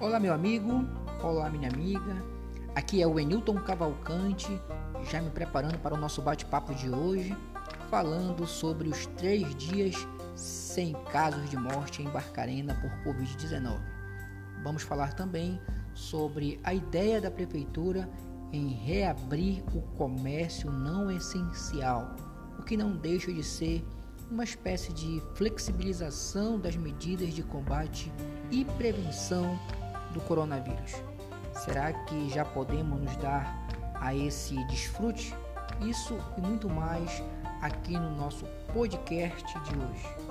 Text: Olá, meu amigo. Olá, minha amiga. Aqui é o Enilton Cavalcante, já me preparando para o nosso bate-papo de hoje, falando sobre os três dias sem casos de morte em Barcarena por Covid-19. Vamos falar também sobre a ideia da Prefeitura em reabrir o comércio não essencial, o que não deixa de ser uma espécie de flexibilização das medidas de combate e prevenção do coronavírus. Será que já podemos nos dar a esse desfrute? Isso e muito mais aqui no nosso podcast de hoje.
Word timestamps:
Olá, 0.00 0.18
meu 0.18 0.32
amigo. 0.32 0.88
Olá, 1.22 1.50
minha 1.50 1.68
amiga. 1.68 2.24
Aqui 2.74 3.02
é 3.02 3.06
o 3.06 3.20
Enilton 3.20 3.56
Cavalcante, 3.60 4.48
já 5.10 5.20
me 5.20 5.28
preparando 5.28 5.78
para 5.78 5.94
o 5.94 5.98
nosso 5.98 6.22
bate-papo 6.22 6.74
de 6.74 6.88
hoje, 6.88 7.36
falando 7.90 8.46
sobre 8.46 8.88
os 8.88 9.04
três 9.04 9.54
dias 9.56 9.94
sem 10.34 10.94
casos 11.12 11.50
de 11.50 11.56
morte 11.58 12.02
em 12.02 12.08
Barcarena 12.08 12.74
por 12.76 12.90
Covid-19. 13.04 13.78
Vamos 14.64 14.82
falar 14.82 15.12
também 15.12 15.60
sobre 15.92 16.58
a 16.64 16.72
ideia 16.72 17.20
da 17.20 17.30
Prefeitura 17.30 18.08
em 18.54 18.68
reabrir 18.68 19.62
o 19.74 19.82
comércio 19.98 20.70
não 20.70 21.10
essencial, 21.10 22.16
o 22.58 22.62
que 22.62 22.74
não 22.74 22.96
deixa 22.96 23.30
de 23.30 23.44
ser 23.44 23.84
uma 24.30 24.44
espécie 24.44 24.94
de 24.94 25.22
flexibilização 25.34 26.58
das 26.58 26.74
medidas 26.74 27.34
de 27.34 27.42
combate 27.42 28.10
e 28.50 28.64
prevenção 28.64 29.58
do 30.12 30.20
coronavírus. 30.22 31.02
Será 31.52 31.92
que 31.92 32.28
já 32.30 32.44
podemos 32.44 33.00
nos 33.00 33.16
dar 33.16 33.66
a 33.94 34.14
esse 34.14 34.54
desfrute? 34.66 35.34
Isso 35.80 36.16
e 36.36 36.40
muito 36.40 36.68
mais 36.68 37.22
aqui 37.60 37.92
no 37.92 38.10
nosso 38.16 38.46
podcast 38.72 39.58
de 39.60 39.76
hoje. 39.78 40.29